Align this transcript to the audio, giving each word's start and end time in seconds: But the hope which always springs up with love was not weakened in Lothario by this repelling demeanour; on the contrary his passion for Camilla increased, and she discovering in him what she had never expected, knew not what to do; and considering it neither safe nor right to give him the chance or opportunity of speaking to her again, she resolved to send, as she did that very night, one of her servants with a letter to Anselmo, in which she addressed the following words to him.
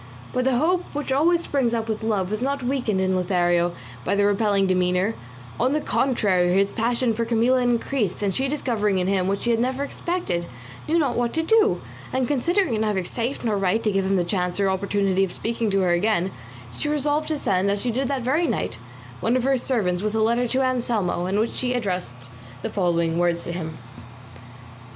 But 0.33 0.45
the 0.45 0.55
hope 0.57 0.83
which 0.95 1.11
always 1.11 1.43
springs 1.43 1.75
up 1.75 1.87
with 1.87 2.01
love 2.01 2.31
was 2.31 2.41
not 2.41 2.63
weakened 2.63 2.99
in 2.99 3.15
Lothario 3.15 3.73
by 4.03 4.15
this 4.15 4.25
repelling 4.25 4.65
demeanour; 4.65 5.13
on 5.59 5.73
the 5.73 5.79
contrary 5.79 6.51
his 6.51 6.69
passion 6.71 7.13
for 7.13 7.23
Camilla 7.23 7.61
increased, 7.61 8.23
and 8.23 8.33
she 8.33 8.47
discovering 8.47 8.97
in 8.97 9.05
him 9.05 9.27
what 9.27 9.43
she 9.43 9.51
had 9.51 9.59
never 9.59 9.83
expected, 9.83 10.47
knew 10.87 10.97
not 10.97 11.15
what 11.17 11.33
to 11.33 11.43
do; 11.43 11.81
and 12.11 12.27
considering 12.27 12.73
it 12.73 12.81
neither 12.81 13.03
safe 13.03 13.43
nor 13.45 13.55
right 13.57 13.83
to 13.83 13.91
give 13.91 14.03
him 14.03 14.15
the 14.15 14.23
chance 14.23 14.59
or 14.59 14.69
opportunity 14.71 15.23
of 15.23 15.31
speaking 15.31 15.69
to 15.69 15.81
her 15.81 15.91
again, 15.91 16.31
she 16.75 16.89
resolved 16.89 17.27
to 17.27 17.37
send, 17.37 17.69
as 17.69 17.79
she 17.79 17.91
did 17.91 18.07
that 18.07 18.23
very 18.23 18.47
night, 18.47 18.79
one 19.19 19.37
of 19.37 19.43
her 19.43 19.55
servants 19.55 20.01
with 20.01 20.15
a 20.15 20.23
letter 20.23 20.47
to 20.47 20.63
Anselmo, 20.63 21.27
in 21.27 21.39
which 21.39 21.51
she 21.53 21.75
addressed 21.75 22.31
the 22.63 22.69
following 22.69 23.19
words 23.19 23.43
to 23.43 23.51
him. 23.51 23.77